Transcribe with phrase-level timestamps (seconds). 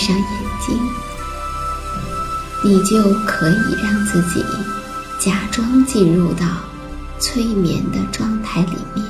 [0.00, 0.24] 上眼
[0.66, 0.80] 睛，
[2.64, 4.42] 你就可以让自己
[5.18, 6.46] 假装进入到
[7.18, 9.04] 催眠的状态里面。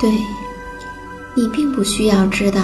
[0.00, 0.08] 对，
[1.34, 2.62] 你并不需要知道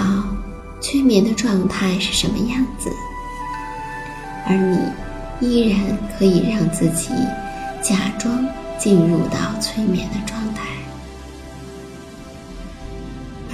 [0.79, 2.89] 催眠的状态是什么样子，
[4.47, 4.79] 而你
[5.41, 5.81] 依然
[6.17, 7.09] 可以让自己
[7.83, 8.33] 假装。
[8.77, 10.54] 进入到催眠的状态，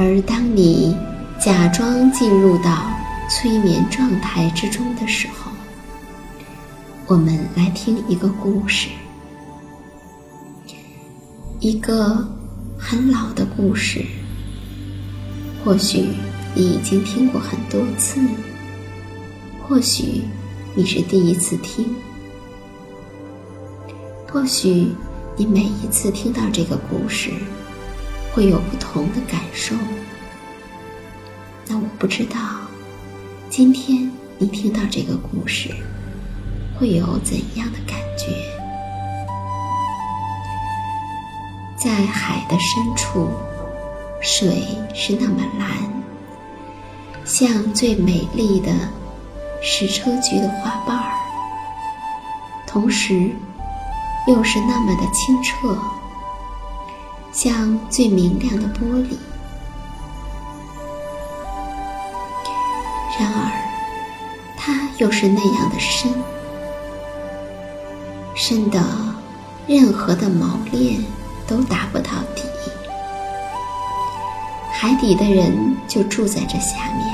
[0.04, 0.98] 而当你
[1.40, 2.92] 假装进入到
[3.30, 5.52] 催眠状态之中的时候，
[7.06, 8.90] 我们来听一个故事，
[11.60, 12.28] 一个
[12.80, 14.04] 很老的故事，
[15.64, 16.08] 或许
[16.56, 18.20] 你已经听过很多次，
[19.68, 20.24] 或许
[20.74, 21.86] 你是第一次听，
[24.28, 24.88] 或许。
[25.38, 27.32] 你每一次听到这个故事，
[28.34, 29.76] 会有不同的感受。
[31.68, 32.38] 那我不知道，
[33.50, 35.70] 今天你听到这个故事，
[36.78, 38.28] 会有怎样的感觉？
[41.78, 43.30] 在海的深处，
[44.22, 45.70] 水是那么蓝，
[47.26, 48.72] 像最美丽的
[49.62, 51.12] 矢车菊的花瓣儿，
[52.68, 53.32] 同时。
[54.28, 55.76] 又是那么的清澈，
[57.32, 59.18] 像最明亮的玻璃。
[63.20, 63.52] 然而，
[64.58, 66.12] 它又是那样的深，
[68.36, 68.84] 深的
[69.68, 71.04] 任何的锚链
[71.48, 72.44] 都达不到底。
[74.72, 77.08] 海底的人就住在这下面。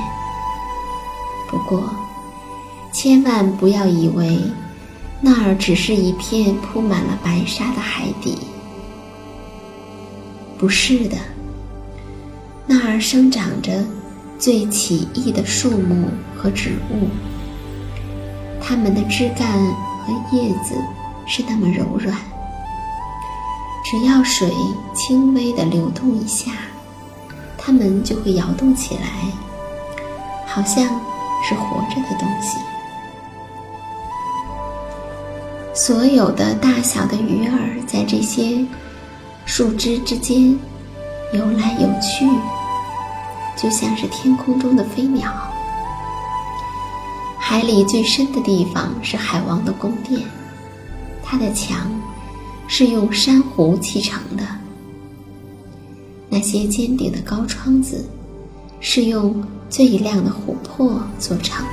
[1.49, 1.89] 不过，
[2.93, 4.39] 千万不要以为。
[5.19, 8.37] 那儿只是一片铺满了白沙的海底，
[10.57, 11.17] 不是的。
[12.65, 13.83] 那儿生长着
[14.37, 17.07] 最奇异的树木和植物，
[18.61, 19.47] 它们的枝干
[20.03, 20.75] 和叶子
[21.25, 22.15] 是那么柔软，
[23.85, 24.51] 只要水
[24.93, 26.51] 轻微的流动一下，
[27.57, 29.01] 它们就会摇动起来，
[30.45, 30.83] 好像
[31.47, 32.57] 是活着的东西。
[35.73, 38.65] 所有的大小的鱼儿在这些
[39.47, 40.51] 树枝之间
[41.33, 42.29] 游来游去，
[43.55, 45.33] 就像是天空中的飞鸟。
[47.39, 50.21] 海里最深的地方是海王的宫殿，
[51.23, 51.89] 它的墙
[52.67, 54.43] 是用珊瑚砌成的，
[56.27, 58.05] 那些尖顶的高窗子
[58.81, 61.65] 是用最亮的琥珀做成，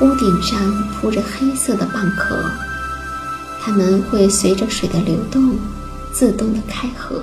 [0.00, 0.58] 屋顶上
[0.94, 2.34] 铺着黑色的蚌壳，
[3.62, 5.54] 它们会随着水的流动
[6.14, 7.20] 自动的开合。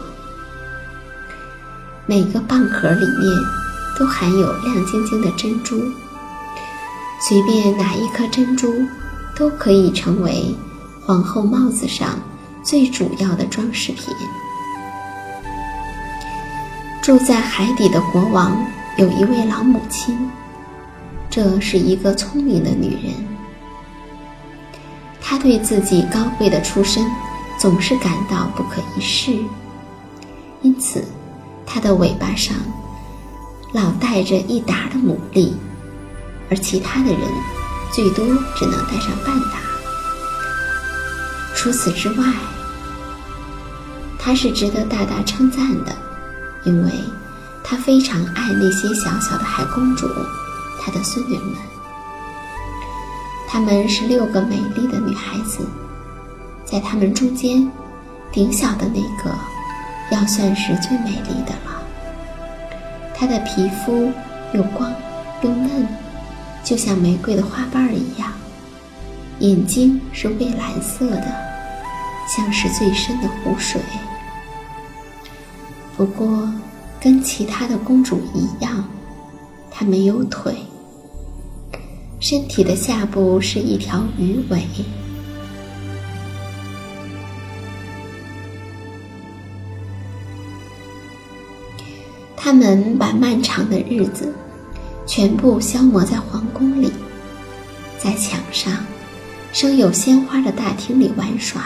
[2.06, 3.40] 每个蚌壳里面
[3.98, 5.82] 都含有亮晶晶的珍珠。
[7.22, 8.86] 随便哪一颗珍珠，
[9.36, 10.54] 都可以成为
[11.06, 12.20] 皇后帽子上
[12.64, 14.14] 最主要的装饰品。
[17.02, 18.58] 住在海底的国王
[18.98, 20.30] 有一位老母亲，
[21.30, 23.14] 这是一个聪明的女人。
[25.22, 27.06] 她对自己高贵的出身
[27.62, 29.38] 总是感到不可一世，
[30.64, 31.06] 因此
[31.64, 32.56] 它的尾巴上
[33.72, 35.54] 老带着一沓的牡蛎。
[36.50, 37.22] 而其他的人，
[37.94, 38.26] 最多
[38.56, 39.60] 只能带上半打。
[41.56, 42.34] 除此之外，
[44.18, 45.96] 他是值得大大称赞的，
[46.64, 46.92] 因为
[47.64, 50.08] 他非常爱那些小小的海公主，
[50.82, 51.54] 他的孙女们。
[53.48, 55.60] 她们是六个美丽的女孩子，
[56.72, 57.70] 在她们中间，
[58.32, 59.36] 顶小的那个，
[60.12, 61.84] 要算是最美丽的了。
[63.14, 64.10] 她的皮肤
[64.54, 64.94] 又光
[65.42, 65.86] 又嫩。
[66.64, 68.32] 就像玫瑰的花瓣儿一样，
[69.40, 71.26] 眼睛是蔚蓝色的，
[72.28, 73.82] 像是最深的湖水。
[75.98, 76.48] 不过，
[77.00, 78.88] 跟其他的公主一样，
[79.72, 80.56] 她没有腿，
[82.20, 84.62] 身体的下部是一条鱼尾。
[92.44, 94.34] 他们把漫长的日子。
[95.06, 96.90] 全部消磨在皇宫里，
[97.98, 98.72] 在墙上、
[99.52, 101.64] 生有鲜花的大厅里玩耍。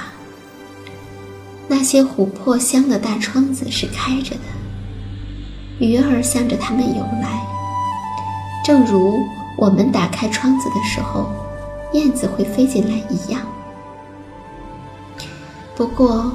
[1.67, 4.41] 那些琥珀香的大窗子是开着的，
[5.79, 7.45] 鱼儿向着它们游来，
[8.63, 9.19] 正如
[9.57, 11.29] 我们打开窗子的时候，
[11.93, 13.41] 燕子会飞进来一样。
[15.75, 16.31] 不过，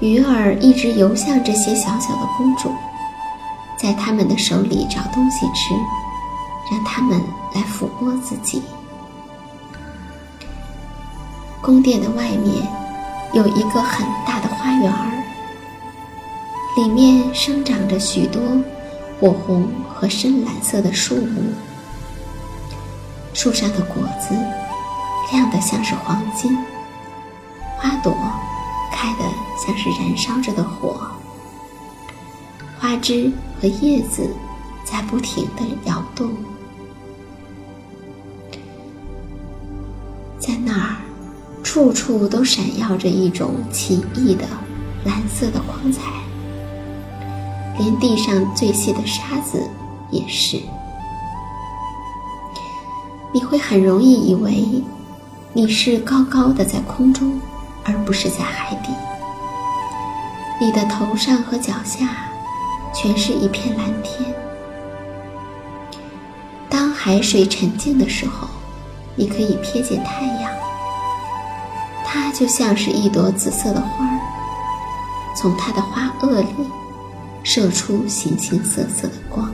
[0.00, 2.72] 鱼儿一直游向这些小小的公主，
[3.78, 5.74] 在他们的手里找东西吃。
[6.70, 7.18] 让他们
[7.54, 8.62] 来抚摸自己。
[11.62, 12.62] 宫殿的外面
[13.32, 15.24] 有一个很大的花园儿，
[16.76, 18.42] 里面生长着许多
[19.18, 21.40] 火红和深蓝色的树木，
[23.32, 24.34] 树上的果子
[25.32, 26.54] 亮得像是黄金，
[27.78, 28.14] 花朵
[28.92, 29.24] 开得
[29.56, 31.00] 像是燃烧着的火，
[32.78, 34.28] 花枝和叶子
[34.84, 36.30] 在不停地摇动。
[40.38, 40.96] 在那儿，
[41.62, 44.44] 处处都闪耀着一种奇异的
[45.04, 46.00] 蓝色的光彩，
[47.78, 49.60] 连地上最细的沙子
[50.10, 50.58] 也是。
[53.32, 54.82] 你会很容易以为
[55.52, 57.38] 你是高高的在空中，
[57.84, 58.90] 而不是在海底。
[60.60, 62.27] 你的头上和脚下
[62.94, 64.34] 全是一片蓝天。
[66.68, 68.48] 当海水沉静的时候。
[69.20, 70.52] 你可以瞥见太阳，
[72.04, 74.20] 它就像是一朵紫色的花儿，
[75.34, 76.46] 从它的花萼里
[77.42, 79.52] 射出形形色色的光。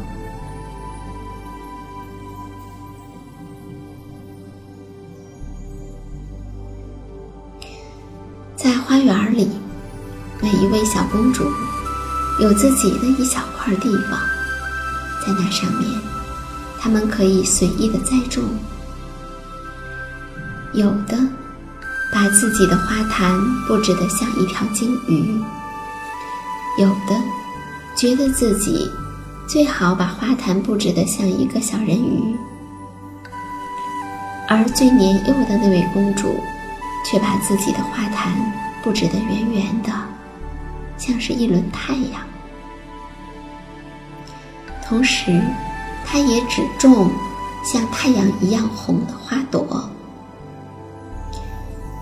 [8.55, 9.49] 在花园里，
[10.43, 11.45] 每一位小公主
[12.41, 14.19] 有自己的一小块地方，
[15.25, 15.89] 在那上面，
[16.81, 18.43] 他们可以随意的栽种。
[20.73, 21.17] 有的
[22.13, 25.41] 把自己的花坛布置得像一条金鱼，
[26.81, 27.15] 有的
[27.97, 28.91] 觉得自己
[29.47, 32.37] 最好把花坛布置得像一个小人鱼，
[34.49, 36.41] 而最年幼的那位公主
[37.09, 38.35] 却把自己的花坛
[38.83, 39.93] 布置得圆圆的，
[40.97, 42.23] 像是一轮太阳。
[44.87, 45.41] 同时，
[46.05, 47.11] 他也只种
[47.65, 49.91] 像太阳一样红的花朵。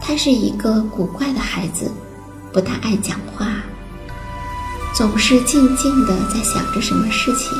[0.00, 1.90] 他是一个古怪的孩子，
[2.52, 3.46] 不大爱讲话，
[4.94, 7.56] 总是静静的在想着什么事情。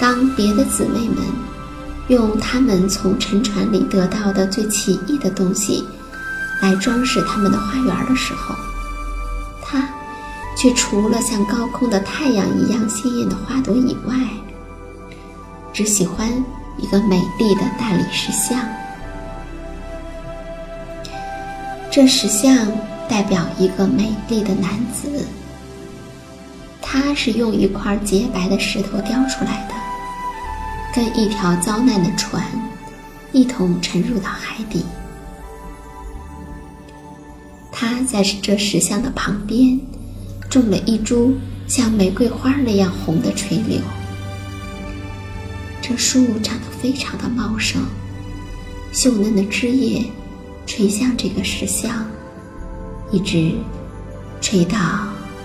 [0.00, 1.18] 当别的姊妹们
[2.08, 5.86] 用他们从沉船里得到的最奇异的东西
[6.60, 8.54] 来装饰他们的花园的时候，
[10.56, 14.14] 却除了像高空的太阳一样鲜艳的花朵以外，
[15.72, 16.30] 只喜欢
[16.78, 18.58] 一个美丽的大理石像。
[21.90, 22.66] 这石像
[23.08, 25.26] 代表一个美丽的男子，
[26.82, 29.74] 他是用一块洁白的石头雕出来的，
[30.94, 32.42] 跟一条遭难的船
[33.32, 34.84] 一同沉入到海底。
[37.70, 39.78] 他在这石像的旁边
[40.54, 41.34] 种了一株
[41.66, 43.80] 像玫瑰花那样红的垂柳，
[45.82, 47.82] 这树长得非常的茂盛，
[48.92, 50.04] 秀嫩的枝叶
[50.64, 52.06] 垂向这个石像，
[53.10, 53.50] 一直
[54.40, 54.78] 垂到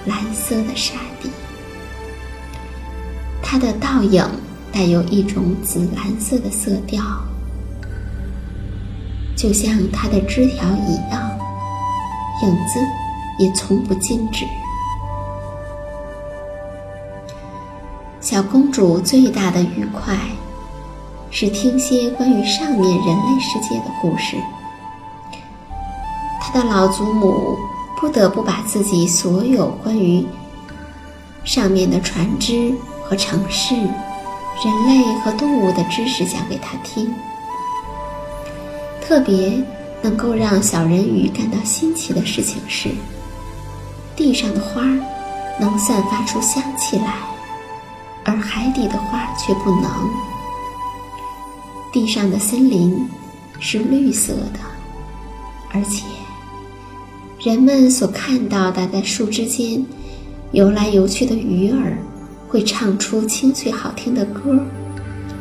[0.06, 1.32] 蓝色的沙底。
[3.42, 4.24] 它的倒影
[4.72, 7.04] 带有一种紫蓝色的色调，
[9.36, 11.36] 就像它的枝条一样。
[12.44, 12.80] 影子
[13.40, 14.46] 也从不静止。
[18.30, 20.16] 小公主最大的愉快，
[21.32, 24.38] 是听些关于上面人类世界的故事。
[26.40, 27.58] 她的老祖母
[27.98, 30.24] 不得不把自己所有关于
[31.44, 32.72] 上面的船只
[33.04, 37.12] 和城市、人类和动物的知识讲给她听，
[39.02, 39.60] 特别。
[40.02, 42.90] 能够让小人鱼感到新奇的事情是，
[44.16, 44.82] 地上的花
[45.60, 47.16] 能散发出香气来，
[48.30, 49.90] 而海底的花却不能。
[51.92, 53.10] 地上的森林
[53.60, 54.60] 是绿色的，
[55.74, 56.06] 而且
[57.40, 59.84] 人们所看到的在树枝间
[60.52, 61.98] 游来游去的鱼儿
[62.48, 64.64] 会唱出清脆好听的歌，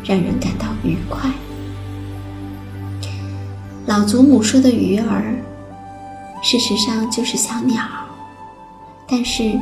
[0.03, 1.31] 让人感到愉快。
[3.85, 5.37] 老祖母说的鱼儿，
[6.43, 7.85] 事实上就是小鸟。
[9.07, 9.53] 但是，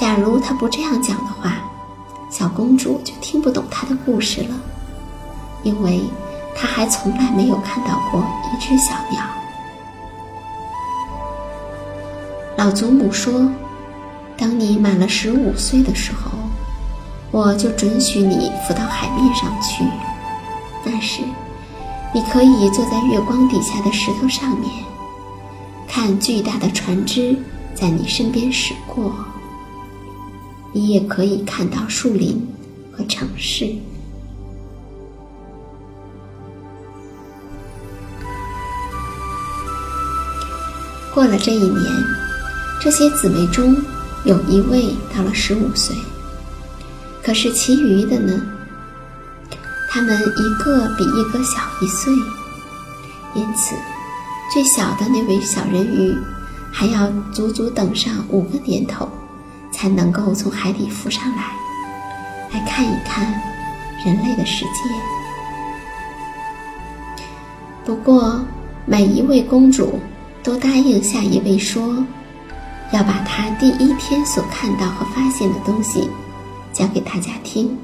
[0.00, 1.58] 假如他不这样讲的话，
[2.28, 4.54] 小公主就听不懂他的故事了，
[5.62, 6.00] 因为
[6.54, 9.22] 她还从来没有看到过一只小鸟。
[12.56, 13.48] 老祖母说
[14.36, 16.30] ：“当你满了十五岁的时候，
[17.30, 19.84] 我就准许你浮到海面上去。
[20.84, 21.22] 那时。”
[22.14, 24.70] 你可以坐在月光底下的石头上面，
[25.86, 27.36] 看巨大的船只
[27.74, 29.12] 在你身边驶过。
[30.76, 32.46] 你也可以看到树林
[32.92, 33.66] 和城市。
[41.14, 41.90] 过了这一年，
[42.78, 43.74] 这些姊妹中
[44.26, 45.96] 有一位到了十五岁，
[47.22, 48.38] 可是其余的呢？
[49.88, 52.12] 他们一个比一个小一岁，
[53.34, 53.74] 因此，
[54.52, 56.14] 最小的那位小人鱼
[56.70, 59.08] 还要足足等上五个年头，
[59.76, 61.52] 才能够从海底浮上来，
[62.50, 63.30] 来看一看
[64.06, 64.70] 人类的世界。
[67.84, 68.40] 不过，
[68.86, 70.00] 每一位公主
[70.42, 72.02] 都答应下一位说，
[72.90, 76.08] 要把她第一天所看到和发现的东西
[76.72, 77.76] 讲给大家听。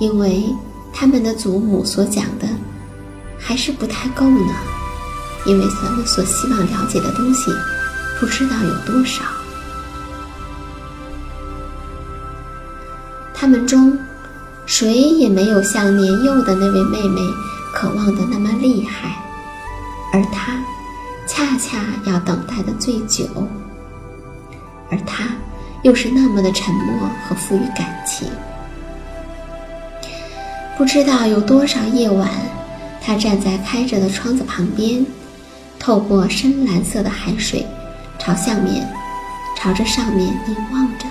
[0.00, 0.52] 因为
[0.92, 2.48] 他们的祖母所讲的
[3.38, 4.54] 还是不太够呢，
[5.46, 7.52] 因为咱们所希望了解的东西
[8.18, 9.22] 不知道有多少。
[13.40, 13.96] 他们中
[14.66, 17.20] 谁也没有像年幼的那位妹妹
[17.72, 19.14] 渴望的那么厉害，
[20.12, 20.58] 而她
[21.24, 23.24] 恰恰要等待的最久，
[24.90, 25.28] 而他
[25.82, 28.28] 又是那么的沉默和富于感情。
[30.76, 32.28] 不知道有多少夜晚，
[33.00, 35.06] 他站在开着的窗子旁边，
[35.78, 37.64] 透过深蓝色的海水，
[38.18, 38.88] 朝下面，
[39.56, 41.04] 朝着上面凝望着，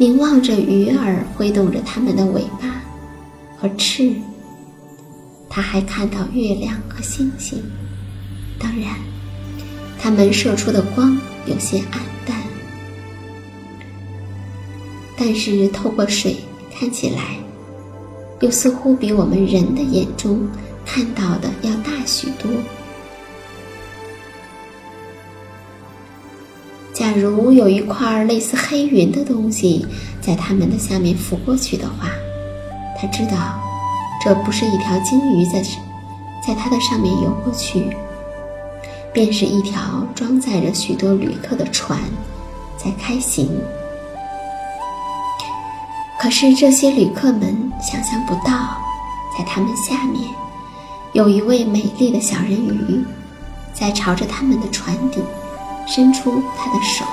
[0.00, 2.82] 凝望着鱼儿挥动着它们的尾巴
[3.58, 4.14] 和翅。
[5.46, 7.62] 他还看到月亮和星星，
[8.58, 8.94] 当然，
[9.98, 12.34] 它们射出的光有些暗淡，
[15.18, 16.34] 但是透过水
[16.72, 17.36] 看起来。
[18.40, 20.48] 又似乎比我们人的眼中
[20.86, 22.50] 看到的要大许多。
[27.10, 29.84] 假如有一块类似黑云的东西
[30.20, 32.08] 在他们的下面浮过去的话，
[32.96, 33.60] 他知道
[34.22, 35.60] 这不是一条鲸鱼在
[36.40, 37.84] 在它的上面游过去，
[39.12, 41.98] 便是一条装载着许多旅客的船
[42.78, 43.60] 在开行。
[46.16, 48.78] 可是这些旅客们想象不到，
[49.36, 50.22] 在他们下面，
[51.12, 53.04] 有一位美丽的小人鱼，
[53.74, 55.20] 在朝着他们的船底
[55.86, 57.04] 伸出他的手。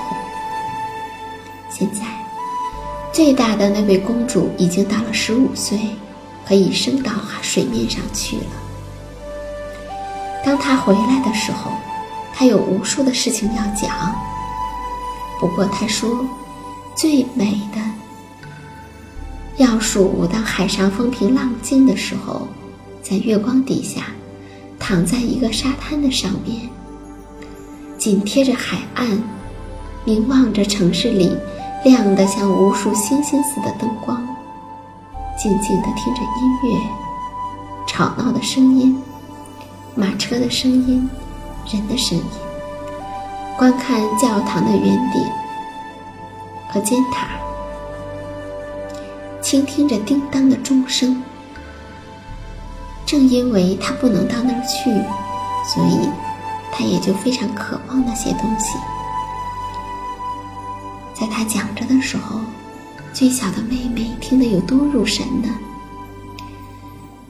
[1.70, 2.02] 现在，
[3.12, 5.78] 最大的那位公主已经到了十五岁，
[6.46, 8.42] 可以升到水面上去了。
[10.44, 11.72] 当她回来的时候，
[12.34, 14.14] 她有无数的事情要讲。
[15.38, 16.24] 不过她说，
[16.96, 17.80] 最美的
[19.56, 22.48] 要数当海上风平浪静的时候，
[23.02, 24.06] 在月光底下，
[24.78, 26.68] 躺在一个沙滩的上面，
[27.98, 29.22] 紧贴着海岸，
[30.04, 31.36] 凝望着城市里。
[31.84, 34.20] 亮得像无数星星似的灯光，
[35.38, 36.76] 静静地听着音乐，
[37.86, 39.00] 吵闹的声音，
[39.94, 41.08] 马车的声音，
[41.70, 42.24] 人的声音，
[43.56, 45.22] 观看教堂的圆顶
[46.68, 47.28] 和尖塔，
[49.40, 51.22] 倾听着叮当的钟声。
[53.06, 54.90] 正因为他不能到那儿去，
[55.64, 56.10] 所以
[56.72, 58.76] 他也就非常渴望那些东西。
[61.14, 62.40] 在他讲着的时候，
[63.12, 65.48] 最小的妹妹听得有多入神呢？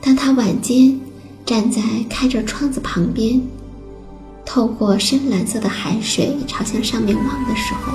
[0.02, 0.98] 当他晚间
[1.46, 3.40] 站在开着窗子旁边，
[4.44, 7.92] 透过深蓝色的海水朝向上面望的时候，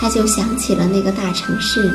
[0.00, 1.88] 他就想起了那个大城市，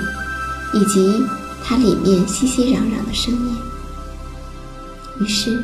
[0.73, 1.21] 以及
[1.63, 3.57] 它里面熙熙攘攘的声音。
[5.19, 5.63] 于是，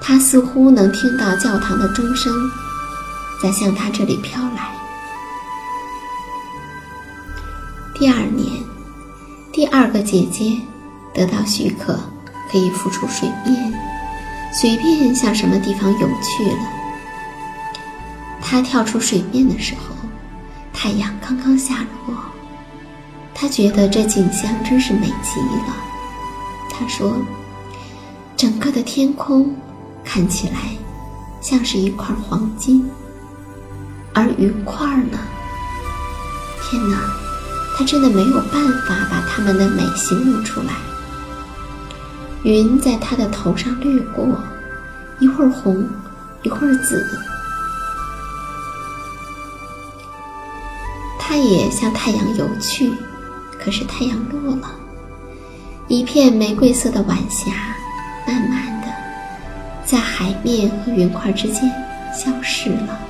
[0.00, 2.32] 他似乎能听到教堂的钟声
[3.42, 4.74] 在向他这里飘来。
[7.94, 8.62] 第二年，
[9.52, 10.60] 第二个姐姐
[11.12, 11.98] 得到许可，
[12.50, 13.72] 可以浮出水面，
[14.52, 16.58] 随便向什么地方游去了。
[18.40, 19.94] 她跳出水面的时候，
[20.72, 22.16] 太阳刚刚下落。
[23.34, 25.76] 她觉得这景象真是美极了。
[26.70, 27.16] 她说
[28.36, 29.54] ：“整个的天空
[30.10, 30.56] 看起来
[31.38, 32.88] 像是一块黄金，
[34.14, 35.18] 而云块呢？
[36.62, 36.98] 天哪！”
[37.76, 40.72] 他真的没有办法把它们的美形容出来。
[42.42, 44.26] 云在他的头上掠过，
[45.20, 45.86] 一会儿红，
[46.42, 47.06] 一会儿紫。
[51.20, 52.90] 他也向太阳游去，
[53.62, 54.70] 可是太阳落了，
[55.86, 57.52] 一片玫瑰色的晚霞，
[58.26, 58.77] 慢慢
[59.88, 61.62] 在海面和云块之间
[62.12, 63.00] 消失了。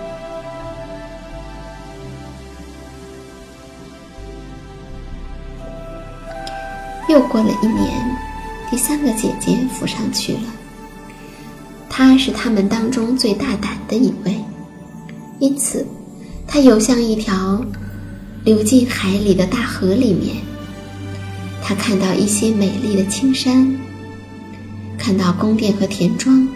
[7.09, 8.17] 又过了一年，
[8.71, 10.41] 第三个姐姐浮上去了。
[11.91, 14.37] 她是他们当中最大胆的一位，
[15.41, 15.85] 因此，
[16.47, 17.61] 她游向一条
[18.45, 20.37] 流进海里的大河里面。
[21.61, 23.77] 她看到一些美丽的青山，
[24.97, 26.47] 看到宫殿和田庄，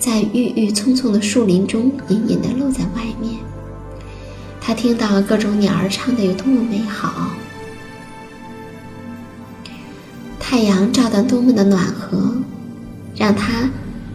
[0.00, 3.34] 在郁郁葱葱的树林中隐隐地露在外面。
[4.58, 7.30] 他听到各种鸟儿唱的有多么美好。
[10.38, 12.34] 太阳照得多么的暖和，
[13.14, 13.68] 让他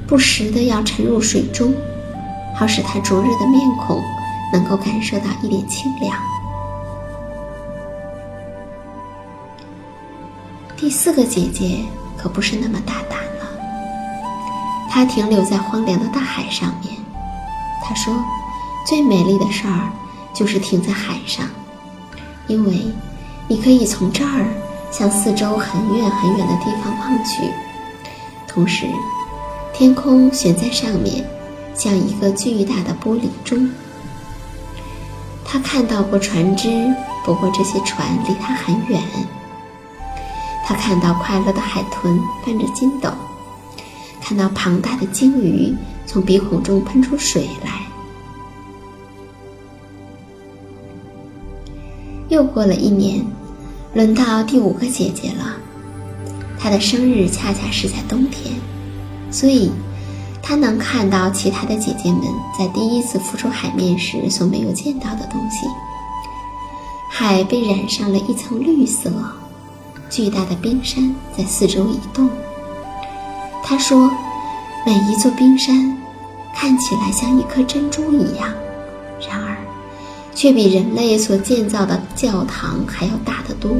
[0.07, 1.71] 不时的要沉入水中，
[2.55, 4.01] 好使他灼热的面孔
[4.51, 6.17] 能够感受到一点清凉。
[10.75, 11.77] 第四个姐姐
[12.17, 13.19] 可不是那么大胆
[14.95, 16.95] 它，停留在荒凉的大海上面。
[17.83, 18.15] 他说
[18.87, 19.91] ：“最美丽的事儿
[20.33, 21.45] 就是停在海上，
[22.47, 22.87] 因为
[23.49, 24.47] 你可以从这儿。”
[24.91, 27.51] 向四周很远很远的地方望去，
[28.47, 28.85] 同时，
[29.73, 31.27] 天空悬在上面，
[31.73, 33.69] 像一个巨大的玻璃钟。
[35.43, 36.69] 他看到过船只，
[37.25, 39.01] 不过这些船离他很远。
[40.65, 43.09] 他看到快乐的海豚翻着筋斗，
[44.25, 45.71] 看到庞大的鲸鱼
[46.07, 47.85] 从鼻孔中喷出水来。
[52.29, 53.23] 又过了一年。
[53.93, 55.55] 轮到第五个姐姐了，
[56.59, 58.53] 她的生日恰恰是在冬天，
[59.31, 59.71] 所以
[60.43, 62.23] 她能看到其他的姐姐们
[62.59, 65.65] 在第一次浮出海面时所没有见到的东西。
[67.09, 69.09] 海被染上了一层绿色，
[70.09, 72.29] 巨大的冰山在四周移动。
[73.67, 74.09] 他说
[74.85, 75.97] ：“每一座冰山
[76.53, 78.53] 看起来像一颗珍珠一样，
[79.27, 79.57] 然而……”
[80.35, 83.71] 却比人类所建造的教堂还要大得多。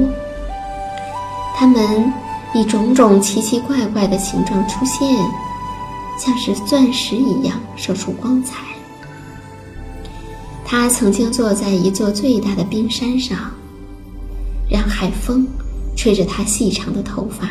[1.54, 2.10] 它们
[2.54, 5.16] 以种种奇奇怪怪的形状出现，
[6.18, 8.56] 像是钻石一样射出光彩。
[10.64, 13.38] 他曾经坐在一座最大的冰山上，
[14.70, 15.46] 让海风
[15.94, 17.46] 吹着他细长的头发。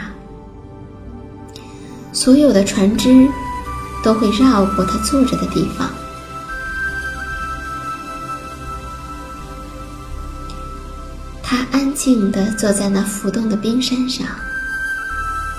[2.16, 3.28] 所有的船只
[4.02, 5.88] 都会绕过他坐着的地方。
[11.44, 14.26] 他安静的坐在那浮动的冰山上。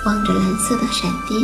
[0.06, 1.40] 望着蓝色的闪电。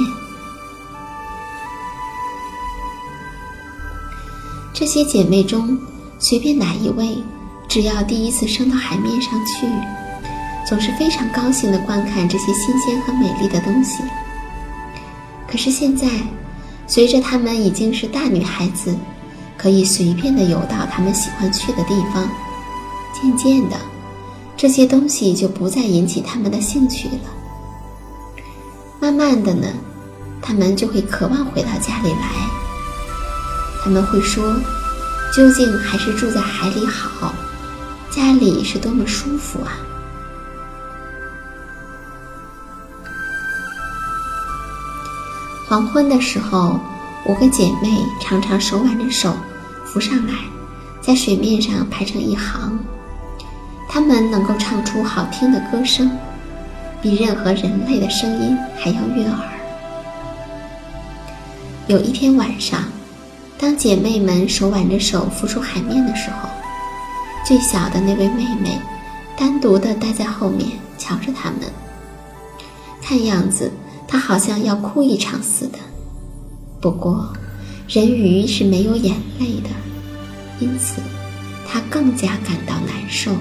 [4.73, 5.77] 这些姐妹中，
[6.21, 7.25] 随便哪一位，
[7.69, 9.67] 只要第一次升到海面上去，
[10.65, 14.05] 总是非常高兴的观看这些新鲜和美丽的东西。
[15.53, 16.09] 可是现在，
[16.87, 18.97] 随着她们已经是大女孩子，
[19.59, 22.27] 可以随便的游到她们喜欢去的地方，
[23.13, 23.77] 渐渐的，
[24.57, 28.35] 这些东西就不再引起她们的兴趣了。
[28.99, 29.67] 慢慢的呢，
[30.41, 32.29] 她们就会渴望回到家里来。
[33.85, 34.55] 他们会说
[35.37, 37.35] ：“究竟还是住在海里好，
[38.11, 39.77] 家里是多么舒服啊！”
[45.73, 46.79] 黄昏的时候，
[47.25, 49.33] 五个姐妹常常手挽着手
[49.87, 50.35] 浮上来，
[51.01, 52.79] 在水面上排成一行。
[53.89, 56.11] 她们能够唱出好听的歌声，
[57.01, 59.39] 比任何人类的声音还要悦耳。
[61.87, 62.81] 有一天晚上。
[63.59, 66.51] 当姐妹们手挽着手浮出海面的时候，
[67.47, 68.79] 最小的那位妹妹
[69.39, 71.61] 单独的待在后面瞧着她们。
[73.01, 73.73] 看样子，
[74.13, 75.79] 他好像要哭一场似的。
[76.83, 77.33] 不过，
[77.89, 79.71] 人鱼是没有眼泪的，
[80.61, 81.01] 因此
[81.67, 83.35] 他更加感到难受。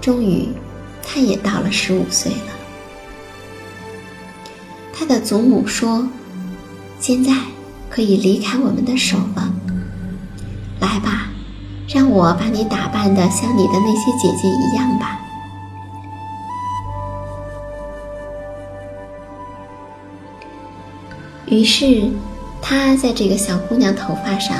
[0.00, 0.48] 终于，
[1.02, 2.52] 他也到了十五岁了。
[4.94, 6.08] 他的祖母说
[6.98, 7.36] ：“现在
[7.90, 9.54] 可以离开我们的手了。
[10.80, 11.29] 来吧，
[11.92, 15.18] 让我把你打扮的像你的那些姐姐一样吧。”
[21.46, 22.08] 于是，
[22.62, 24.56] 他在这个小姑娘头发上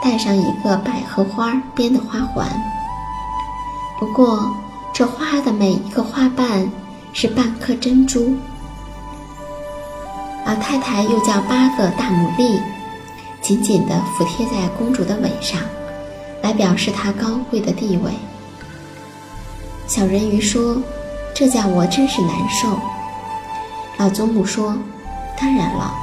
[0.00, 2.48] 戴上一个百合花编的花环。
[3.98, 4.54] 不过，
[4.92, 6.70] 这花的每一个花瓣
[7.12, 8.32] 是半颗珍珠。
[10.46, 12.60] 老太太又叫八个大牡蛎，
[13.40, 15.60] 紧紧地服贴在公主的尾上，
[16.44, 18.12] 来表示他高贵的地位。
[19.86, 20.76] 小人鱼说
[21.34, 22.78] ：“这叫我真是难受。”
[23.96, 24.76] 老祖母说
[25.40, 25.94] ：“当然了，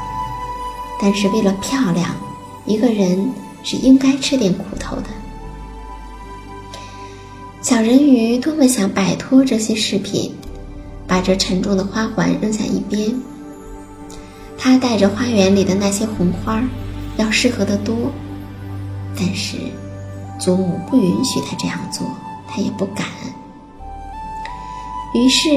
[1.00, 2.16] 但是为了漂亮，
[2.66, 3.32] 一个人
[3.64, 5.04] 是应该吃点苦头的。”
[7.62, 10.36] 小人鱼多么想摆脱这些饰品，
[11.06, 13.14] 把这沉重的花环扔在一边。
[14.58, 16.64] 他带着花园里的那些红花，
[17.18, 17.96] 要适合得多，
[19.16, 19.58] 但是
[20.42, 22.06] 祖母不允许他这样做，
[22.48, 23.06] 他也不敢。
[25.14, 25.50] 于是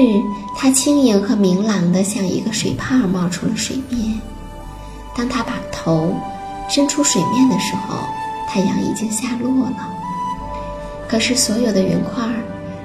[0.55, 4.21] 他轻盈和明朗的像一个水泡冒出了水面。
[5.15, 6.13] 当他把头
[6.69, 7.97] 伸出水面的时候，
[8.47, 9.89] 太阳已经下落了。
[11.07, 12.23] 可是所有的云块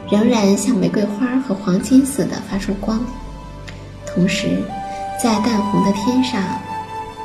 [0.08, 2.98] 仍然像玫瑰花和黄金似的发出光，
[4.06, 4.64] 同时。
[5.22, 6.42] 在淡红的天上，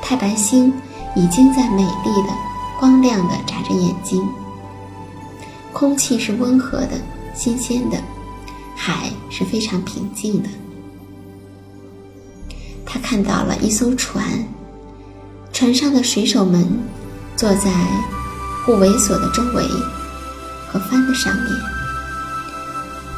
[0.01, 0.73] 太白星
[1.15, 2.33] 已经在美丽的、
[2.77, 4.21] 光亮的眨着眼睛。
[5.75, 6.91] 空气是温和的、
[7.35, 8.01] 新鲜的，
[8.77, 10.47] 海是非常平静的。
[12.85, 14.23] 他看到了一艘船，
[15.51, 16.65] 船上的水手们
[17.35, 17.69] 坐在
[18.65, 19.67] 护尾索的周围
[20.71, 21.45] 和帆的上面。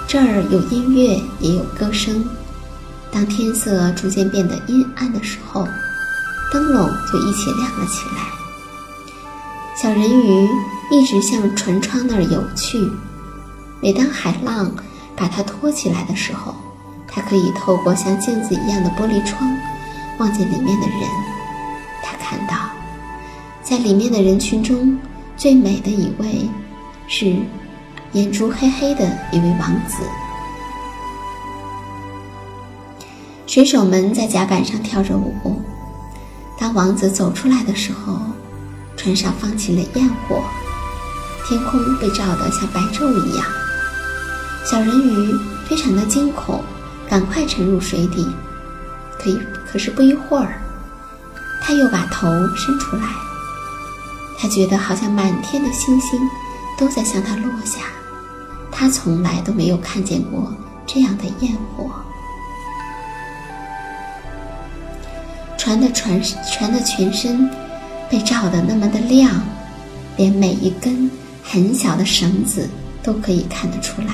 [0.08, 2.28] 这儿有音乐，也有歌声。
[3.12, 5.67] 当天色逐渐变得阴暗的时候，
[6.52, 8.24] 灯笼就一起亮了起来。
[9.80, 10.50] 小人鱼
[10.89, 12.78] 一直向船窗那儿游去。
[13.82, 14.71] 每当海浪
[15.15, 16.56] 把它托起来的时候，
[17.08, 19.50] 它可以透过像镜子一样的玻璃窗，
[20.17, 21.00] 望见里面的人。
[22.02, 22.56] 他看到，
[23.62, 24.97] 在里面的人群中
[25.36, 26.50] 最美的一位，
[27.08, 27.38] 是
[28.13, 29.97] 眼珠黑黑的一位王子。
[33.45, 35.62] 水手们在甲板上跳着舞。
[36.60, 38.19] 当王子走出来的时候，
[38.95, 40.43] 船上放起了焰火，
[41.47, 43.45] 天空被照得像白昼一样。
[44.65, 45.33] 小人鱼
[45.65, 46.62] 非常的惊恐，
[47.10, 48.27] 赶快沉入水底。
[49.17, 49.39] 可以，
[49.71, 50.62] 可是不一会儿，
[51.62, 53.03] 他又把头伸出来。
[54.38, 56.19] 他觉得好像满天的星星
[56.77, 57.79] 都在向他落下。
[58.71, 60.53] 他从来都没有看见过
[60.86, 61.89] 这样的焰火。
[65.57, 67.49] 船的船船的全身
[68.10, 69.31] 被照得那么的亮，
[70.15, 71.10] 连每一根
[71.49, 72.67] 很小的绳子
[73.01, 74.07] 都可以看得出来。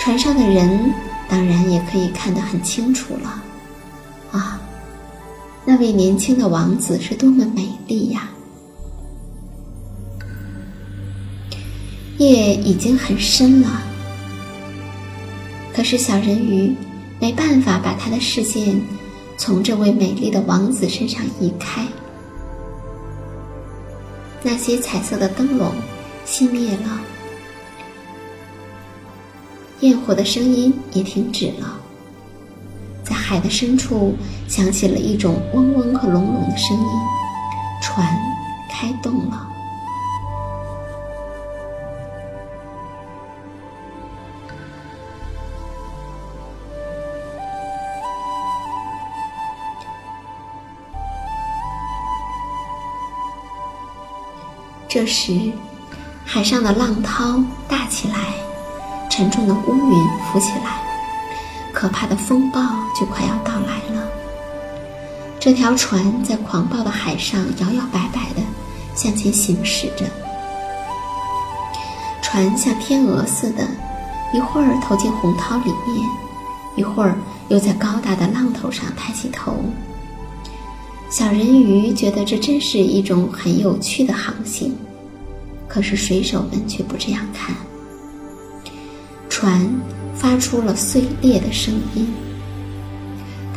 [0.00, 0.92] 船上的人
[1.28, 3.42] 当然也可以看得很清楚了。
[4.32, 4.60] 啊，
[5.64, 8.28] 那位年轻的王子是多么美丽呀！
[12.18, 13.82] 夜已经很深了，
[15.72, 16.74] 可是小人鱼
[17.20, 18.80] 没办法把他的视线
[19.36, 21.86] 从这位美丽的王子身上移开。
[24.42, 25.72] 那些彩色的灯笼
[26.24, 27.00] 熄灭了，
[29.80, 31.78] 焰火的声音也停止了，
[33.04, 34.14] 在海的深处
[34.48, 36.86] 响起了一种嗡嗡和隆隆的声音，
[37.82, 38.06] 船
[38.70, 39.48] 开动了。
[54.88, 55.52] 这时，
[56.24, 58.34] 海上的浪涛大起来，
[59.10, 60.80] 沉重的乌云浮起来，
[61.72, 62.60] 可怕的风暴
[62.98, 64.08] 就快要到来了。
[65.38, 68.42] 这条船在狂暴的海上摇摇摆摆地
[68.94, 70.06] 向前行驶着，
[72.22, 73.66] 船像天鹅似的，
[74.32, 76.08] 一会儿投进洪涛里面，
[76.76, 77.16] 一会儿
[77.48, 79.56] 又在高大的浪头上抬起头。
[81.10, 84.74] 小人鱼觉得这真是一种很有趣的航行，
[85.72, 87.56] 可是水手们却不这样看。
[89.30, 89.66] 船
[90.14, 92.12] 发出了碎裂的声音，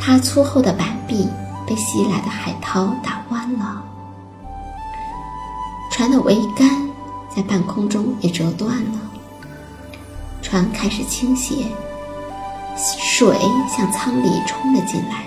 [0.00, 1.28] 它粗厚的板壁
[1.66, 3.84] 被袭来的海涛打弯了，
[5.92, 6.88] 船的桅杆
[7.28, 8.98] 在半空中也折断了，
[10.40, 11.66] 船开始倾斜，
[12.78, 13.36] 水
[13.68, 15.26] 向舱里冲了进来。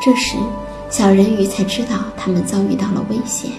[0.00, 0.36] 这时，
[0.88, 3.50] 小人鱼才知道他们遭遇到了危险，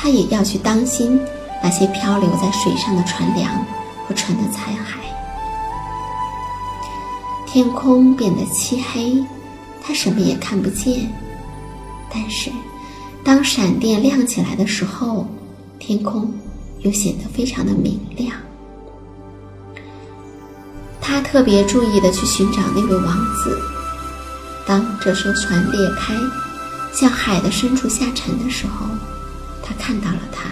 [0.00, 1.20] 他也要去当心
[1.62, 3.52] 那些漂流在水上的船梁
[4.08, 4.96] 和船的残骸。
[7.46, 9.22] 天空变得漆黑，
[9.82, 11.12] 他什么也看不见。
[12.10, 12.50] 但是，
[13.22, 15.26] 当闪电亮起来的时候，
[15.78, 16.32] 天空
[16.78, 18.32] 又显得非常的明亮。
[20.98, 23.60] 他特别注意的去寻找那位王子。
[24.66, 26.14] 当这艘船裂开，
[26.90, 28.86] 向海的深处下沉的时候，
[29.70, 30.50] 他看到了他。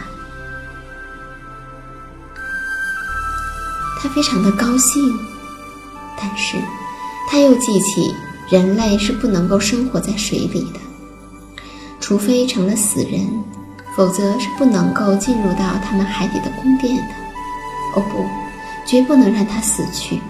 [4.01, 5.03] 他非常的高兴，
[6.17, 6.57] 但是
[7.29, 8.15] 他又记起
[8.49, 10.79] 人类是不能够生活在水里的，
[11.99, 13.29] 除非成了死人，
[13.97, 17.15] 否则是不能够进入到他们海底的宫殿的。
[17.97, 18.25] 哦不，
[18.87, 20.21] 绝不能让他死去。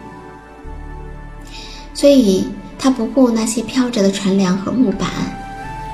[1.92, 2.48] 所以。
[2.80, 5.10] 他不顾那些飘着的船梁和木板，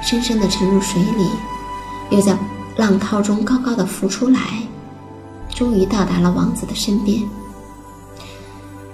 [0.02, 1.30] 深深地沉入水里，
[2.10, 2.36] 又在
[2.76, 4.40] 浪涛中高高的浮出来，
[5.54, 7.22] 终于到达了王子的身边。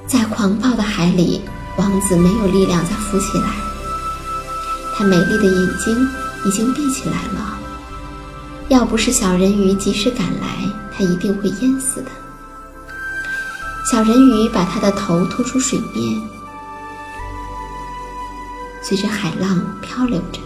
[0.06, 1.40] 在狂暴的海里，
[1.76, 3.48] 王子没有力量再浮起来，
[4.94, 6.08] 他美丽的眼睛
[6.44, 7.58] 已经闭起来了。
[8.68, 10.46] 要不是小人鱼及时赶来，
[10.92, 12.10] 他一定会淹死的。
[13.90, 16.20] 小人鱼把他的头拖出水面。
[18.82, 20.40] 随着海浪漂流着，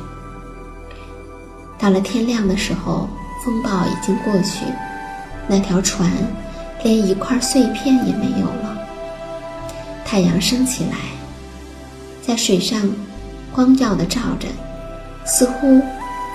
[1.79, 3.09] 到了天亮的时候，
[3.45, 4.65] 风暴已经过去，
[5.47, 6.11] 那条船
[6.83, 8.79] 连一块碎片也没有了。
[10.05, 10.97] 太阳升起来，
[12.23, 12.91] 在水上
[13.53, 14.49] 光耀的照着，
[15.27, 15.83] 似乎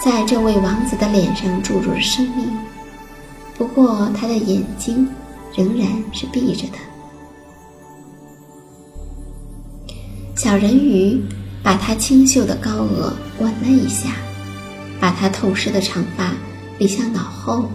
[0.04, 2.48] 在这位王子的脸上注入了生命。
[3.58, 5.08] 不过他的眼睛
[5.56, 6.78] 仍然是闭着的。
[10.36, 11.22] 小人鱼。
[11.62, 14.12] 把他清秀的高额吻了一下，
[14.98, 16.32] 把他透湿的长发
[16.80, 17.70] 理向脑后。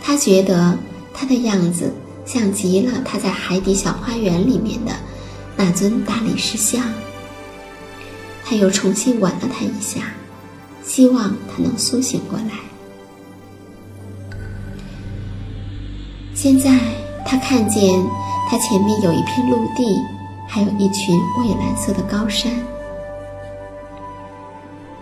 [0.00, 0.78] 他觉得
[1.12, 1.92] 他的样子
[2.24, 4.92] 像极了他在海底小花园里面的
[5.56, 6.80] 那尊大理石像。
[8.44, 10.02] 他又重新吻了他一下，
[10.84, 12.52] 希望他能苏醒过来。
[16.34, 16.78] 现在
[17.26, 18.00] 他看见
[18.48, 19.84] 他前面有一片陆地。
[20.50, 22.50] 还有一群蔚蓝色的高山，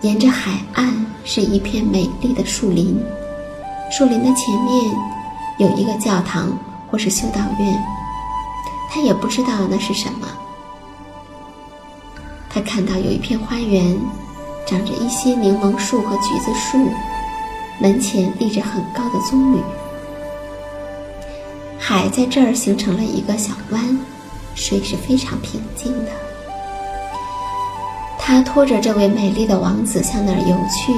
[0.01, 0.93] 沿着海岸
[1.25, 3.03] 是一片美丽的树林，
[3.91, 4.95] 树林的前面
[5.57, 6.55] 有一个教堂
[6.89, 7.83] 或是修道院，
[8.91, 10.27] 他也不知道那是什么。
[12.47, 13.97] 他看到有一片花园，
[14.67, 16.91] 长着一些柠檬树和橘子树，
[17.79, 19.57] 门前立着很高的棕榈，
[21.79, 23.99] 海在这儿形成了一个小湾。
[24.53, 25.93] 水是非常平静。
[28.27, 30.91] 他拖着这位美丽的王子向那儿游去，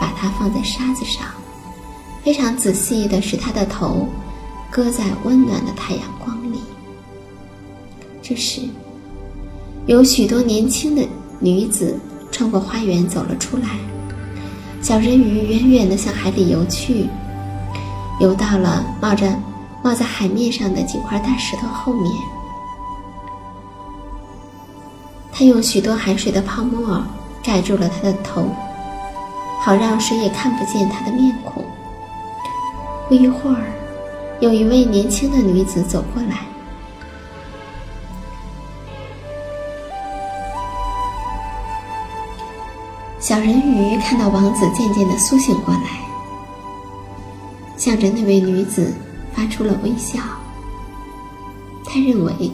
[0.00, 1.26] 把它放在沙子上，
[2.24, 4.08] 非常仔细地使他的头
[4.70, 6.62] 搁在温暖的太阳光里。
[8.22, 8.62] 这时，
[9.84, 11.06] 有许多年轻的
[11.38, 12.00] 女子
[12.30, 13.68] 穿过花园走了出来。
[14.80, 17.06] 小人鱼远远地向海里游去，
[18.18, 19.30] 游到了冒着
[19.84, 22.10] 冒在海面上的几块大石头后面。
[25.32, 27.02] 他用许多海水的泡沫
[27.42, 28.54] 盖住了他的头，
[29.60, 31.64] 好让谁也看不见他的面孔。
[33.08, 33.64] 不一会儿，
[34.40, 36.46] 有一位年轻的女子走过来。
[43.18, 46.00] 小人鱼看到王子渐渐的苏醒过来，
[47.76, 48.92] 向着那位女子
[49.32, 50.18] 发出了微笑。
[51.84, 52.50] 他认为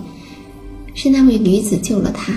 [0.95, 2.33] 是那位女子救了他，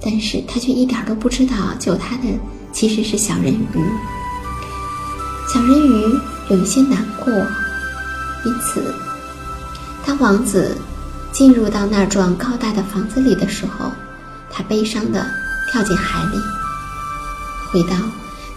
[0.00, 2.24] 但是他却一点都不知道救他的
[2.72, 3.84] 其实是小人鱼。
[5.52, 8.94] 小人鱼有一些难过，因此，
[10.06, 10.76] 当王子
[11.32, 13.90] 进入到那幢高大的房子里的时候，
[14.50, 15.26] 他悲伤的
[15.70, 16.38] 跳进海里。
[17.70, 17.96] 回到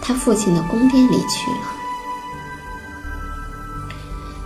[0.00, 1.66] 他父亲的宫殿里去了。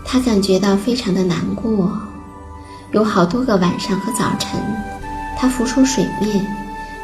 [0.04, 1.96] 他感觉到非常的难过，
[2.92, 4.60] 有好多个晚上和早晨，
[5.38, 6.44] 他浮出水面，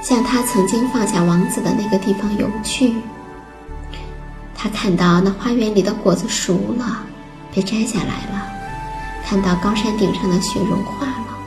[0.02, 2.96] 向他曾经放下王子的那个地方游去。
[4.54, 7.04] 他看到那花园里的果子熟了，
[7.54, 8.42] 被摘下来了；
[9.24, 11.38] 看到高山顶上的雪融化了，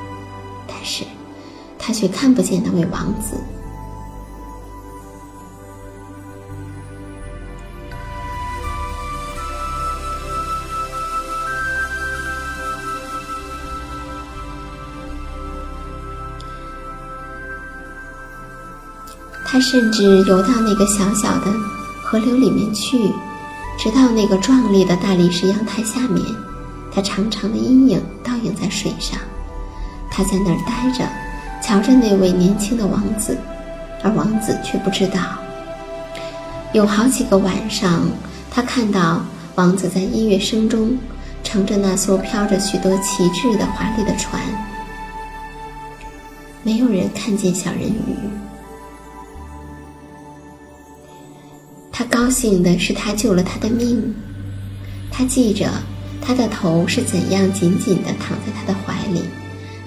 [0.68, 1.04] 但是
[1.78, 3.38] 他却看不见那位王子。
[19.56, 21.46] 他甚至游到那个小小的
[22.04, 23.10] 河流里面去，
[23.78, 26.22] 直到那个壮丽的大理石阳台下面，
[26.94, 29.18] 他长长的阴影倒映在水上。
[30.12, 31.08] 他在那儿呆着，
[31.62, 33.38] 瞧着那位年轻的王子，
[34.04, 35.22] 而王子却不知道。
[36.74, 38.06] 有好几个晚上，
[38.52, 39.24] 他看到
[39.56, 40.98] 王子在音乐声中
[41.46, 44.42] 乘着那艘飘着许多旗帜的华丽的船。
[46.62, 48.18] 没有人看见小人鱼。
[51.98, 54.14] 他高兴的是，他救了他的命。
[55.10, 55.72] 他记着
[56.22, 59.22] 他的头是怎样紧紧的躺在他的怀里，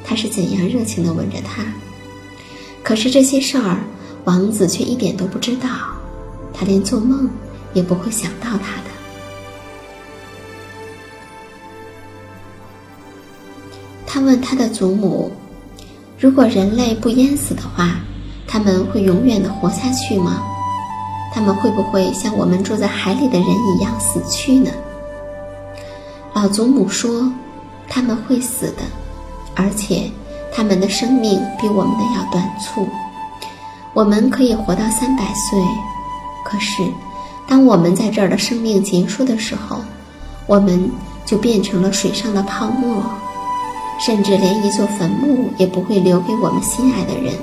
[0.03, 1.62] 他是怎样热情的吻着他。
[2.83, 3.81] 可是这些事儿，
[4.25, 5.68] 王子却一点都不知道，
[6.55, 7.29] 他连做梦
[7.75, 8.88] 也不会想到他的。
[14.07, 15.31] 他问他的祖母
[16.18, 18.01] ：“如果人类不淹死的话，
[18.47, 20.42] 他们会永远的活下去吗？”
[21.33, 24.71] 他们会不会像我们住在海里的人一样死去呢？
[26.35, 27.31] 老祖母说，
[27.88, 28.83] 他们会死的，
[29.55, 30.11] 而且
[30.53, 32.88] 他们的生命比我们的要短促。
[33.95, 35.61] 我们可以活到三百岁，
[36.45, 36.83] 可是
[37.47, 39.79] 当我们在这儿的生命结束的时候，
[40.47, 40.91] 我们
[41.27, 43.03] 就变成了水上的泡沫，
[43.99, 47.35] 甚至连一座坟墓也不会留给我们心爱的人。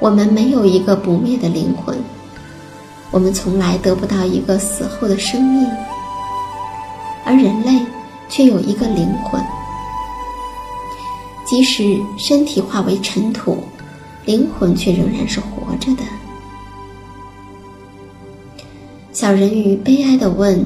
[0.00, 1.96] 我们没有一个不灭的灵魂。
[3.10, 5.66] 我们从来得不到一个死后的生命，
[7.24, 7.80] 而人类
[8.28, 9.40] 却有一个灵魂。
[11.46, 13.62] 即使身体化为尘土，
[14.24, 16.02] 灵魂却仍然是活着的。
[19.12, 20.64] 小人鱼悲哀地问：“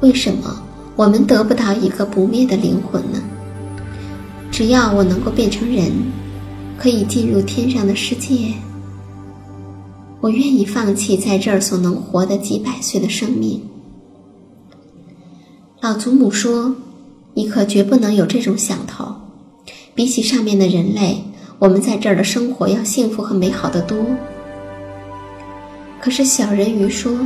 [0.00, 0.60] 为什么
[0.96, 3.22] 我们得不到一个不灭的灵魂呢？
[4.50, 5.92] 只要我能够变成人，
[6.76, 8.52] 可以进入天上的世界。”
[10.20, 13.62] 我愿意放弃在这儿所能活的几百岁的生命。
[15.80, 16.76] 老祖母说
[17.32, 19.14] ：“你可绝不能有这种想头。
[19.94, 21.24] 比起上面的人类，
[21.58, 23.96] 我们在这儿的生活要幸福和美好的多。”
[26.02, 27.18] 可是小人鱼说：“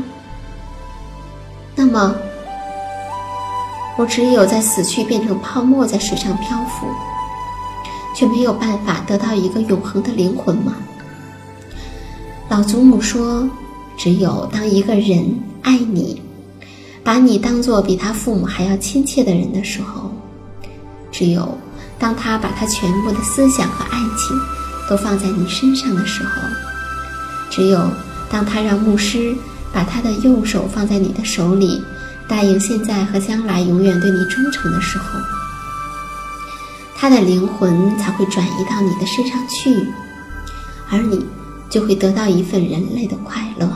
[1.74, 2.14] 那么，
[3.98, 6.86] 我只有在死去变成泡沫，在水上漂浮，
[8.14, 10.76] 却没有办法得到一个永恒的灵魂吗？”
[12.46, 13.48] 老祖母说
[13.96, 15.24] ：“只有当一个人
[15.62, 16.20] 爱你，
[17.02, 20.12] 把你当做比他父母还要亲切的人的时候，
[21.10, 21.56] 只有
[21.98, 24.38] 当他把他全部的思想和爱情
[24.88, 26.30] 都放在你身上的时候，
[27.50, 27.90] 只有
[28.30, 29.34] 当他让牧师
[29.72, 31.82] 把他的右手放在你的手里，
[32.28, 35.18] 答应现在和将来永远对你忠诚的时候，
[36.94, 39.88] 他的灵魂才会转移到你的身上去，
[40.90, 41.24] 而你。”
[41.70, 43.68] 就会得到一份人类的快乐，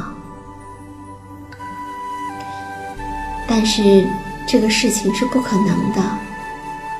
[3.49, 4.07] 但是
[4.47, 6.03] 这个事情是不可能的，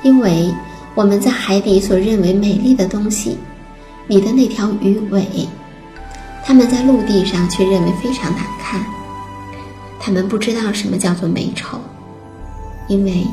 [0.03, 0.53] 因为
[0.95, 3.37] 我们在海底所认为美丽的东西，
[4.07, 5.47] 你的那条鱼尾，
[6.43, 8.83] 他们在陆地上却认为非常难看。
[9.99, 11.77] 他们不知道什么叫做美丑，
[12.87, 13.25] 因为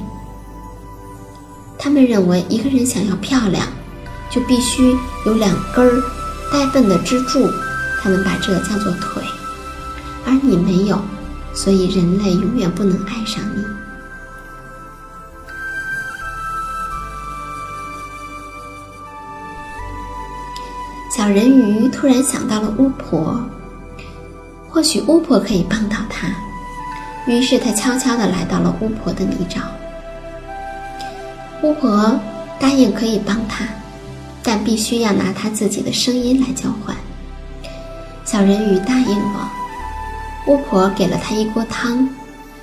[1.78, 3.66] 他们认为一个人想要漂亮，
[4.30, 4.94] 就必须
[5.24, 6.02] 有两根儿
[6.52, 7.50] 呆笨的支柱，
[8.00, 9.22] 他们把这叫做腿，
[10.24, 10.98] 而你没有，
[11.54, 13.64] 所以人类永远不能爱上你。
[21.10, 23.40] 小人鱼突然想到了巫婆，
[24.68, 26.28] 或许巫婆可以帮到他。
[27.26, 29.60] 于是他悄悄地来到了巫婆的泥沼。
[31.62, 32.20] 巫婆
[32.60, 33.64] 答应可以帮他，
[34.46, 36.96] 但必须要拿他自己的声音来交换。
[38.24, 39.52] 小人鱼答应了。
[40.46, 42.08] 巫婆给了他一锅汤，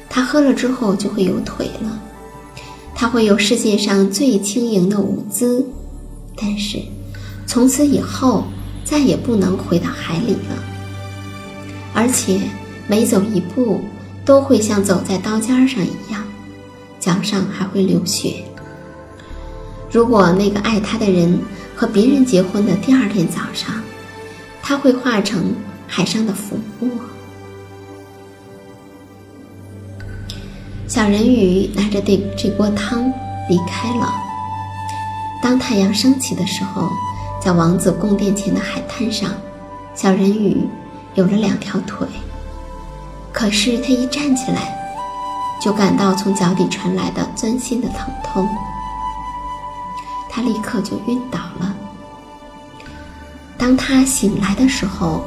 [0.09, 1.99] 他喝了之后就会有腿了，
[2.95, 5.67] 他会有世界上最轻盈的舞姿，
[6.38, 6.79] 但是。
[7.45, 8.45] 从此以后，
[8.86, 10.63] 再也不能回到海里了。
[11.93, 12.39] 而且，
[12.88, 13.81] 每走一步，
[14.23, 16.23] 都会像走在刀尖上一样，
[17.01, 18.45] 脚上还会流血。
[19.91, 21.38] 如果那个爱他的人
[21.84, 23.69] 和别人结婚的第二天早上，
[24.61, 25.53] 他会化成
[25.86, 26.89] 海上的浮沫。
[30.88, 33.11] 小人鱼拿着这这锅汤
[33.49, 34.13] 离开了。
[35.41, 36.89] 当太阳升起的时候。
[37.41, 39.29] 在王子宫殿前的海滩上，
[39.93, 40.65] 小人鱼
[41.15, 42.07] 有了两条腿。
[43.34, 44.73] 可是他一站起来，
[45.61, 48.47] 就感到从脚底传来的钻心的疼痛，
[50.34, 51.75] 他立刻就晕倒了。
[53.57, 55.23] 当他醒来的时候，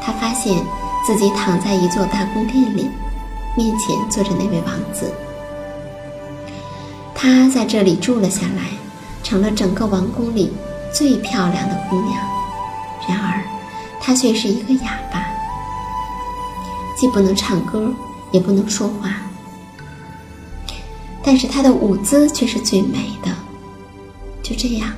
[0.00, 0.64] 他发现
[1.06, 2.88] 自己躺在一座大宫殿里，
[3.54, 5.12] 面前坐着那位王子。
[7.14, 8.70] 他在这里住了下来，
[9.22, 10.52] 成了整个王宫里。
[10.92, 12.20] 最漂亮的姑娘，
[13.08, 13.44] 然而，
[14.00, 15.24] 她却是一个哑巴，
[16.96, 17.94] 既不能唱歌，
[18.32, 19.14] 也不能说话。
[21.22, 23.30] 但是她的舞姿却是最美的。
[24.50, 24.90] 就这样，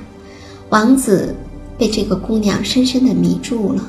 [0.69, 1.35] 王子
[1.77, 3.83] 被这个姑娘深深的迷住了。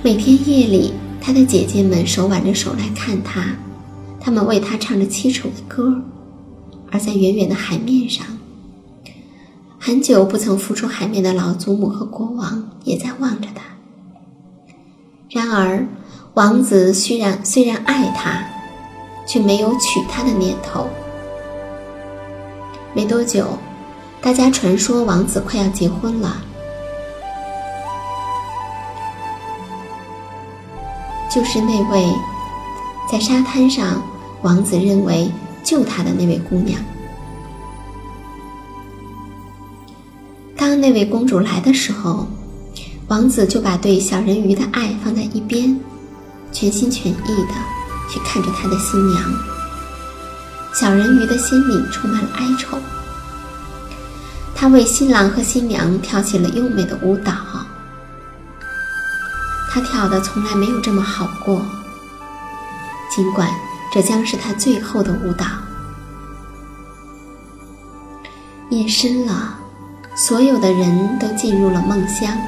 [0.00, 3.44] 每天夜里，他的姐姐们手挽着手来看他，
[4.20, 6.00] 他们为他唱着凄楚的歌。
[6.92, 8.24] 而在远远的海面上，
[9.76, 13.62] 很久不曾浮出海面的老祖母和国王也在望着他。
[15.28, 15.84] 然而，
[16.34, 18.40] 王子虽然虽然爱她，
[19.26, 20.86] 却没有娶她的念头。
[22.94, 23.58] 没多久，
[24.20, 26.42] 大家传说王子快要结婚了，
[31.30, 32.12] 就是那位
[33.10, 34.02] 在沙滩上，
[34.42, 35.30] 王子认为。
[35.62, 36.80] 救他的那位姑娘。
[40.56, 42.26] 当那位公主来的时候，
[43.08, 45.78] 王子就把对小人鱼的爱放在一边，
[46.50, 47.14] 全心全意
[47.46, 47.54] 的
[48.10, 49.22] 去看着他的新娘。
[50.72, 52.78] 小人鱼的心里充满了哀愁，
[54.54, 57.32] 他为新郎和新娘跳起了优美的舞蹈。
[59.70, 61.64] 他跳的从来没有这么好过，
[63.14, 63.48] 尽管。
[63.92, 65.44] 这将是他最后的舞蹈。
[68.68, 69.58] 夜深了，
[70.14, 72.38] 所有的人都进入了梦乡。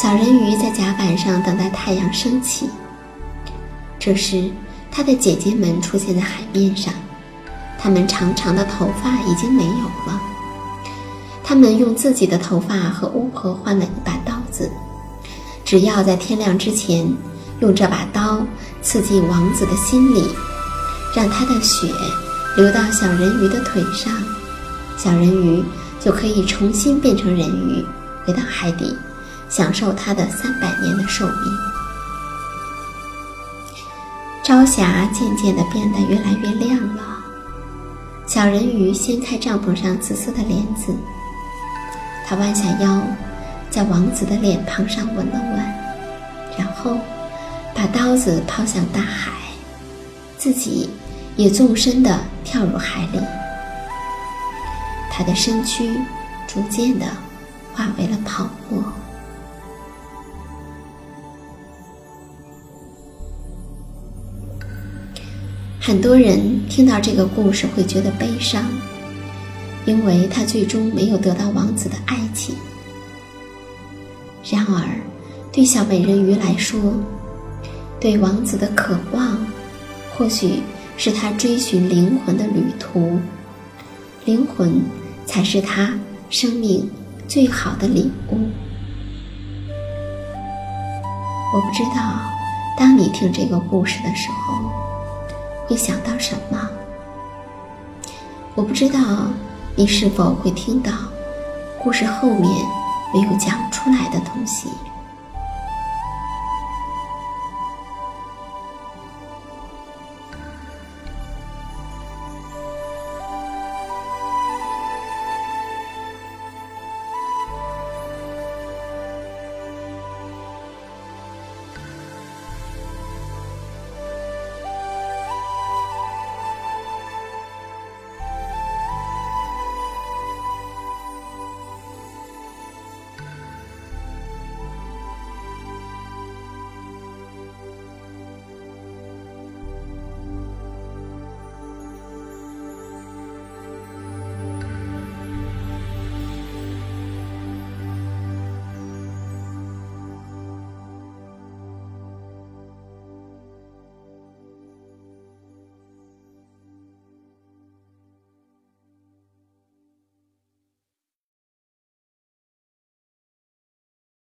[0.00, 2.70] 小人鱼在甲板上等待太阳升起。
[3.98, 4.48] 这时，
[4.90, 6.92] 他的姐姐们出现在海面上，
[7.78, 10.20] 他们长长的头发已经没有了。
[11.42, 14.70] 他们用自己的头发和巫婆换了一把刀子，
[15.64, 17.12] 只要在天亮之前。
[17.60, 18.42] 用这把刀
[18.80, 20.24] 刺进王子的心里，
[21.14, 21.92] 让他的血
[22.56, 24.10] 流到小人鱼的腿上，
[24.96, 25.62] 小人鱼
[26.02, 27.84] 就可以重新变成人鱼，
[28.24, 28.96] 回到海底，
[29.50, 31.69] 享受他的三百年的寿命。
[34.42, 37.02] 朝霞渐渐地变得越来越亮了，
[38.26, 40.94] 小人鱼掀开帐篷上紫色的帘子，
[42.26, 43.02] 他弯下腰，
[43.70, 45.58] 在王子的脸庞上吻了吻，
[46.58, 46.96] 然后。
[47.72, 49.30] 把刀子抛向大海，
[50.36, 50.90] 自己
[51.36, 53.18] 也纵身地跳入海里。
[55.10, 55.98] 他的身躯
[56.46, 57.06] 逐渐地
[57.72, 58.82] 化为了泡沫。
[65.82, 68.62] 很多人听到这个故事会觉得悲伤，
[69.86, 72.54] 因为他最终没有得到王子的爱情。
[74.44, 74.84] 然而，
[75.50, 76.78] 对小美人鱼来说，
[77.98, 79.38] 对王子的渴望，
[80.14, 80.60] 或许
[80.98, 83.18] 是他追寻灵魂的旅途。
[84.26, 84.82] 灵魂
[85.24, 86.90] 才是他生命
[87.26, 88.36] 最好的礼物。
[91.54, 92.20] 我不知道，
[92.76, 94.70] 当你听这个故事的时候，
[95.70, 96.68] 会想到什么？
[98.56, 98.98] 我不知道
[99.76, 100.90] 你是否会听到
[101.80, 102.42] 故事后面
[103.14, 104.68] 没有讲出来的东西